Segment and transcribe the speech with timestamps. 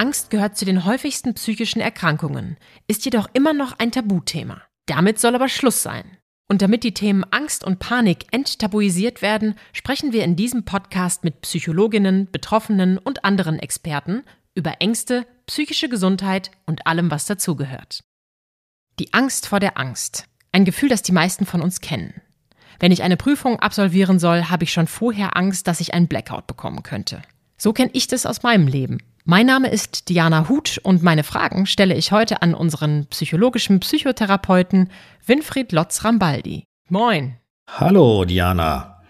[0.00, 2.56] Angst gehört zu den häufigsten psychischen Erkrankungen,
[2.86, 4.62] ist jedoch immer noch ein Tabuthema.
[4.86, 6.16] Damit soll aber Schluss sein.
[6.48, 11.42] Und damit die Themen Angst und Panik enttabuisiert werden, sprechen wir in diesem Podcast mit
[11.42, 14.22] Psychologinnen, Betroffenen und anderen Experten
[14.54, 18.02] über Ängste, psychische Gesundheit und allem, was dazugehört.
[18.98, 20.24] Die Angst vor der Angst.
[20.50, 22.22] Ein Gefühl, das die meisten von uns kennen.
[22.78, 26.46] Wenn ich eine Prüfung absolvieren soll, habe ich schon vorher Angst, dass ich einen Blackout
[26.46, 27.20] bekommen könnte.
[27.58, 29.02] So kenne ich das aus meinem Leben.
[29.30, 34.90] Mein Name ist Diana Huth und meine Fragen stelle ich heute an unseren psychologischen Psychotherapeuten
[35.24, 36.64] Winfried Lotz-Rambaldi.
[36.88, 37.36] Moin.
[37.68, 39.00] Hallo, Diana.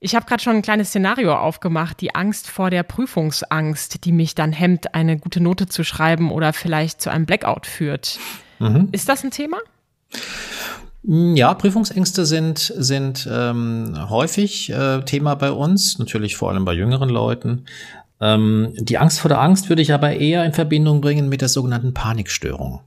[0.00, 4.34] Ich habe gerade schon ein kleines Szenario aufgemacht, die Angst vor der Prüfungsangst, die mich
[4.34, 8.18] dann hemmt, eine gute Note zu schreiben oder vielleicht zu einem Blackout führt.
[8.58, 8.90] Mhm.
[8.92, 9.56] Ist das ein Thema?
[11.04, 17.08] Ja, Prüfungsängste sind, sind ähm, häufig äh, Thema bei uns, natürlich vor allem bei jüngeren
[17.08, 17.64] Leuten.
[18.20, 21.48] Ähm, die Angst vor der Angst würde ich aber eher in Verbindung bringen mit der
[21.48, 22.80] sogenannten Panikstörung.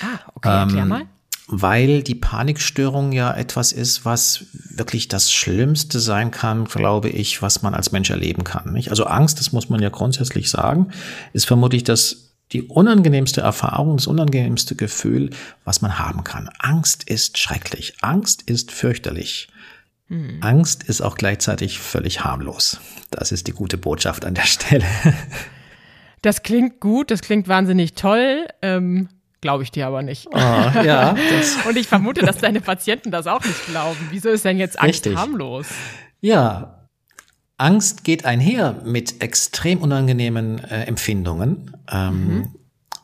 [0.00, 1.02] Ah, okay, erklär ähm, mal.
[1.50, 7.62] Weil die Panikstörung ja etwas ist, was wirklich das Schlimmste sein kann, glaube ich, was
[7.62, 8.72] man als Mensch erleben kann.
[8.74, 8.90] Nicht?
[8.90, 10.88] Also Angst, das muss man ja grundsätzlich sagen,
[11.32, 15.30] ist vermutlich das die unangenehmste Erfahrung, das unangenehmste Gefühl,
[15.64, 16.48] was man haben kann.
[16.58, 17.94] Angst ist schrecklich.
[18.00, 19.48] Angst ist fürchterlich.
[20.08, 20.38] Hm.
[20.40, 22.80] Angst ist auch gleichzeitig völlig harmlos.
[23.10, 24.86] Das ist die gute Botschaft an der Stelle.
[26.22, 28.48] Das klingt gut, das klingt wahnsinnig toll.
[28.60, 29.08] Ähm,
[29.40, 30.26] Glaube ich dir aber nicht.
[30.32, 31.14] Oh, ja,
[31.68, 34.08] Und ich vermute, dass deine Patienten das auch nicht glauben.
[34.10, 35.16] Wieso ist denn jetzt Angst Richtig.
[35.16, 35.68] harmlos?
[36.20, 36.88] Ja,
[37.56, 42.54] Angst geht einher mit extrem unangenehmen äh, Empfindungen, ähm, mhm.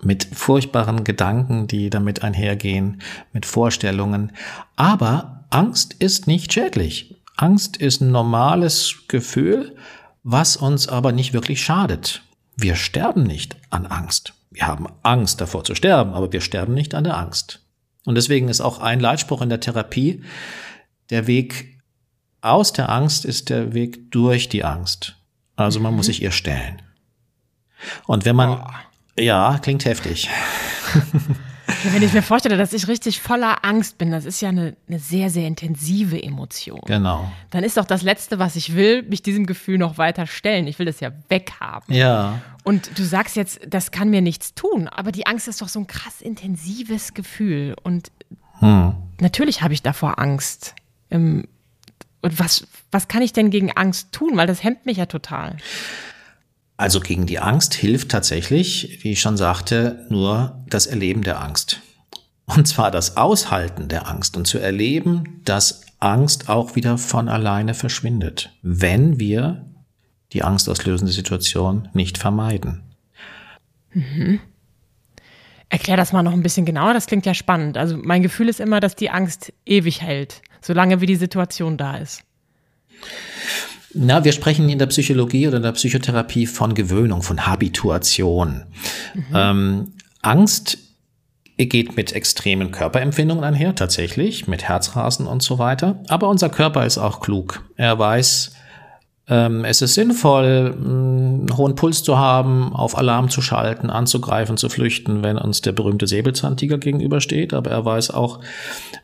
[0.02, 3.00] mit furchtbaren Gedanken, die damit einhergehen,
[3.32, 4.32] mit Vorstellungen.
[4.74, 7.16] Aber Angst ist nicht schädlich.
[7.36, 9.76] Angst ist ein normales Gefühl,
[10.22, 12.22] was uns aber nicht wirklich schadet.
[12.56, 14.34] Wir sterben nicht an Angst.
[14.50, 17.60] Wir haben Angst davor zu sterben, aber wir sterben nicht an der Angst.
[18.04, 20.22] Und deswegen ist auch ein Leitspruch in der Therapie,
[21.10, 21.80] der Weg
[22.40, 25.16] aus der Angst ist der Weg durch die Angst.
[25.56, 25.98] Also man mhm.
[25.98, 26.82] muss sich ihr stellen.
[28.06, 29.20] Und wenn man, oh.
[29.20, 30.28] ja, klingt heftig.
[31.84, 34.98] Wenn ich mir vorstelle, dass ich richtig voller Angst bin, das ist ja eine, eine,
[34.98, 36.80] sehr, sehr intensive Emotion.
[36.86, 37.30] Genau.
[37.50, 40.66] Dann ist doch das Letzte, was ich will, mich diesem Gefühl noch weiter stellen.
[40.66, 41.94] Ich will das ja weghaben.
[41.94, 42.40] Ja.
[42.64, 45.80] Und du sagst jetzt, das kann mir nichts tun, aber die Angst ist doch so
[45.80, 47.74] ein krass intensives Gefühl.
[47.82, 48.10] Und
[48.58, 48.94] hm.
[49.20, 50.74] natürlich habe ich davor Angst.
[51.10, 51.46] Im,
[52.22, 54.36] und was, was kann ich denn gegen Angst tun?
[54.36, 55.56] Weil das hemmt mich ja total.
[56.76, 61.80] Also gegen die Angst hilft tatsächlich, wie ich schon sagte, nur das Erleben der Angst.
[62.46, 67.74] Und zwar das Aushalten der Angst und zu erleben, dass Angst auch wieder von alleine
[67.74, 69.64] verschwindet, wenn wir
[70.32, 72.82] die angstauslösende Situation nicht vermeiden.
[73.92, 74.40] Mhm.
[75.68, 77.78] Erklär das mal noch ein bisschen genauer, das klingt ja spannend.
[77.78, 81.96] Also mein Gefühl ist immer, dass die Angst ewig hält solange wie die Situation da
[81.96, 82.22] ist?
[83.94, 88.64] Na, wir sprechen in der Psychologie oder in der Psychotherapie von Gewöhnung, von Habituation.
[89.14, 89.24] Mhm.
[89.34, 90.78] Ähm, Angst
[91.56, 96.02] geht mit extremen Körperempfindungen einher, tatsächlich, mit Herzrasen und so weiter.
[96.08, 97.62] Aber unser Körper ist auch klug.
[97.76, 98.52] Er weiß,
[99.26, 104.68] ähm, es ist sinnvoll, einen hohen Puls zu haben, auf Alarm zu schalten, anzugreifen, zu
[104.68, 107.54] flüchten, wenn uns der berühmte Säbelzahntiger gegenübersteht.
[107.54, 108.40] Aber er weiß auch,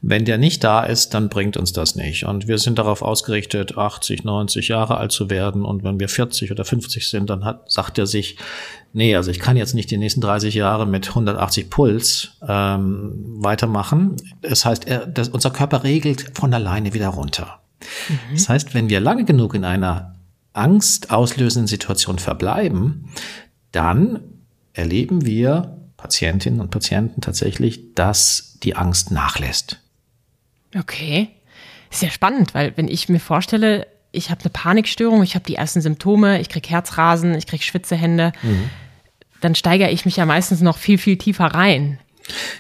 [0.03, 2.25] wenn der nicht da ist, dann bringt uns das nicht.
[2.25, 5.65] Und wir sind darauf ausgerichtet, 80, 90 Jahre alt zu werden.
[5.65, 8.37] Und wenn wir 40 oder 50 sind, dann hat, sagt er sich,
[8.93, 14.17] nee, also ich kann jetzt nicht die nächsten 30 Jahre mit 180 Puls ähm, weitermachen.
[14.43, 17.61] Das heißt, er, das, unser Körper regelt von alleine wieder runter.
[18.09, 18.19] Mhm.
[18.35, 20.15] Das heißt, wenn wir lange genug in einer
[20.53, 23.09] angstauslösenden Situation verbleiben,
[23.73, 24.21] dann
[24.73, 29.81] erleben wir Patientinnen und Patienten tatsächlich, dass die Angst nachlässt.
[30.77, 31.29] Okay.
[31.91, 35.81] Sehr spannend, weil wenn ich mir vorstelle, ich habe eine Panikstörung, ich habe die ersten
[35.81, 38.71] Symptome, ich kriege Herzrasen, ich kriege Schwitzehände, mhm.
[39.41, 41.99] dann steigere ich mich ja meistens noch viel, viel tiefer rein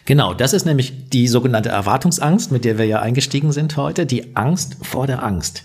[0.04, 4.36] Genau, das ist nämlich die sogenannte Erwartungsangst, mit der wir ja eingestiegen sind heute, die
[4.36, 5.62] Angst vor der Angst.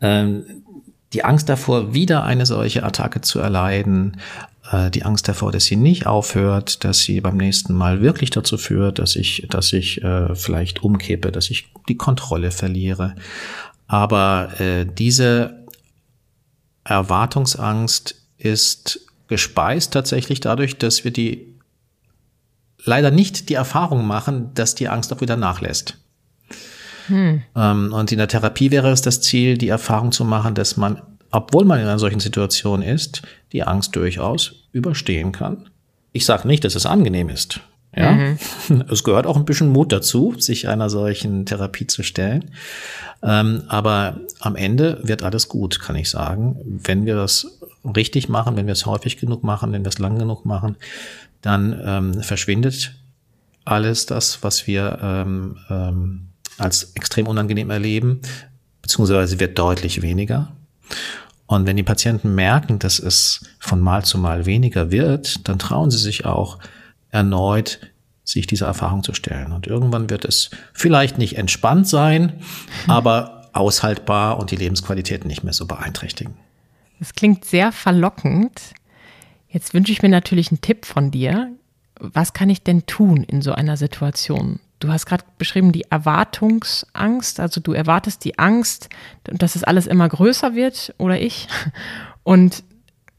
[0.00, 0.44] Ähm,
[1.12, 4.18] die Angst davor, wieder eine solche Attacke zu erleiden,
[4.70, 8.58] äh, die Angst davor, dass sie nicht aufhört, dass sie beim nächsten Mal wirklich dazu
[8.58, 13.14] führt, dass ich, dass ich äh, vielleicht umkippe, dass ich die Kontrolle verliere.
[13.86, 15.64] Aber äh, diese
[16.84, 21.49] Erwartungsangst ist gespeist tatsächlich dadurch, dass wir die
[22.84, 25.96] leider nicht die Erfahrung machen, dass die Angst auch wieder nachlässt.
[27.06, 27.42] Hm.
[27.56, 31.02] Ähm, und in der Therapie wäre es das Ziel, die Erfahrung zu machen, dass man,
[31.30, 33.22] obwohl man in einer solchen Situation ist,
[33.52, 35.68] die Angst durchaus überstehen kann.
[36.12, 37.60] Ich sage nicht, dass es angenehm ist.
[37.96, 38.38] Ja, mhm.
[38.88, 42.52] es gehört auch ein bisschen Mut dazu, sich einer solchen Therapie zu stellen.
[43.22, 46.56] Ähm, aber am Ende wird alles gut, kann ich sagen.
[46.64, 50.18] Wenn wir das richtig machen, wenn wir es häufig genug machen, wenn wir es lang
[50.18, 50.76] genug machen,
[51.42, 52.94] dann ähm, verschwindet
[53.64, 56.28] alles das, was wir ähm, ähm,
[56.58, 58.20] als extrem unangenehm erleben,
[58.82, 60.52] beziehungsweise wird deutlich weniger.
[61.46, 65.90] Und wenn die Patienten merken, dass es von Mal zu Mal weniger wird, dann trauen
[65.90, 66.58] sie sich auch
[67.10, 67.80] erneut,
[68.24, 69.52] sich dieser Erfahrung zu stellen.
[69.52, 72.34] Und irgendwann wird es vielleicht nicht entspannt sein,
[72.86, 76.34] aber aushaltbar und die Lebensqualität nicht mehr so beeinträchtigen.
[77.00, 78.74] Das klingt sehr verlockend.
[79.50, 81.50] Jetzt wünsche ich mir natürlich einen Tipp von dir.
[81.98, 84.60] Was kann ich denn tun in so einer Situation?
[84.78, 88.88] Du hast gerade beschrieben die Erwartungsangst, also du erwartest die Angst,
[89.24, 91.48] dass es alles immer größer wird oder ich.
[92.22, 92.62] Und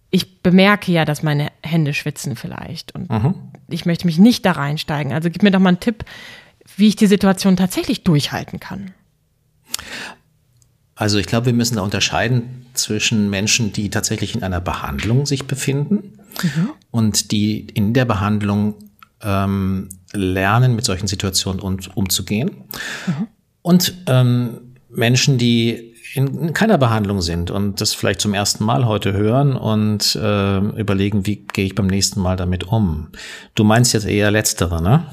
[0.09, 3.35] ich bemerke ja, dass meine Hände schwitzen vielleicht und mhm.
[3.67, 5.13] ich möchte mich nicht da reinsteigen.
[5.13, 6.05] Also gib mir doch mal einen Tipp,
[6.75, 8.91] wie ich die Situation tatsächlich durchhalten kann.
[10.95, 15.45] Also ich glaube, wir müssen da unterscheiden zwischen Menschen, die tatsächlich in einer Behandlung sich
[15.45, 16.69] befinden mhm.
[16.91, 18.75] und die in der Behandlung
[19.21, 22.51] ähm, lernen, mit solchen Situationen um, umzugehen.
[23.07, 23.27] Mhm.
[23.61, 29.13] Und ähm, Menschen, die in, keiner Behandlung sind und das vielleicht zum ersten Mal heute
[29.13, 33.09] hören und äh, überlegen, wie gehe ich beim nächsten Mal damit um.
[33.55, 35.05] Du meinst jetzt eher letztere, ne?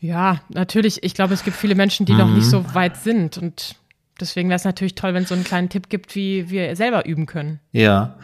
[0.00, 1.02] Ja, natürlich.
[1.02, 2.18] Ich glaube, es gibt viele Menschen, die mhm.
[2.18, 3.76] noch nicht so weit sind und
[4.20, 7.04] Deswegen wäre es natürlich toll, wenn es so einen kleinen Tipp gibt, wie wir selber
[7.04, 7.58] üben können.
[7.72, 8.16] Ja.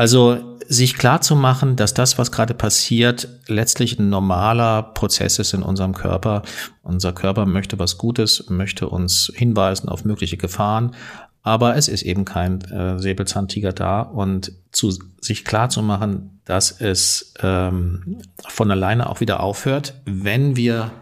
[0.00, 5.52] Also sich klar zu machen, dass das, was gerade passiert, letztlich ein normaler Prozess ist
[5.52, 6.40] in unserem Körper.
[6.82, 10.94] Unser Körper möchte was Gutes, möchte uns hinweisen auf mögliche Gefahren,
[11.42, 16.80] aber es ist eben kein äh, Säbelzahntiger da und zu sich klar zu machen, dass
[16.80, 20.92] es ähm, von alleine auch wieder aufhört, wenn wir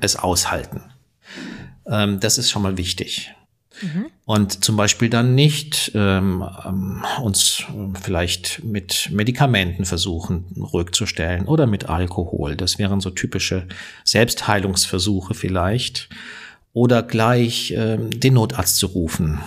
[0.00, 0.82] es aushalten.
[1.86, 3.32] Ähm, das ist schon mal wichtig.
[3.82, 4.06] Mhm.
[4.24, 7.64] Und zum Beispiel dann nicht ähm, ähm uns
[8.00, 12.56] vielleicht mit Medikamenten versuchen ruhig zu stellen oder mit Alkohol.
[12.56, 13.66] Das wären so typische
[14.04, 16.08] Selbstheilungsversuche vielleicht.
[16.72, 19.40] Oder gleich ähm, den Notarzt zu rufen.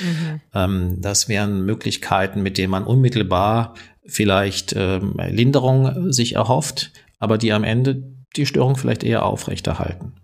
[0.00, 0.40] Mhm.
[0.54, 3.74] Ähm, das wären Möglichkeiten, mit denen man unmittelbar
[4.04, 8.02] vielleicht ähm, Linderung sich erhofft, aber die am Ende
[8.36, 10.14] die Störung vielleicht eher aufrechterhalten.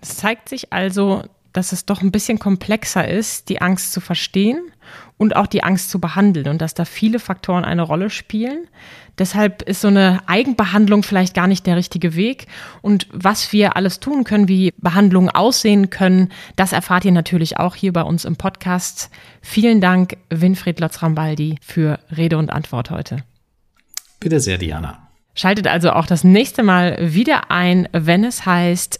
[0.00, 4.60] Es zeigt sich also, dass es doch ein bisschen komplexer ist, die Angst zu verstehen
[5.16, 8.68] und auch die Angst zu behandeln und dass da viele Faktoren eine Rolle spielen.
[9.18, 12.46] Deshalb ist so eine Eigenbehandlung vielleicht gar nicht der richtige Weg.
[12.80, 17.74] Und was wir alles tun können, wie Behandlungen aussehen können, das erfahrt ihr natürlich auch
[17.74, 19.10] hier bei uns im Podcast.
[19.42, 23.18] Vielen Dank, Winfried Lotz-Rambaldi, für Rede und Antwort heute.
[24.20, 25.10] Bitte sehr, Diana.
[25.34, 28.99] Schaltet also auch das nächste Mal wieder ein, wenn es heißt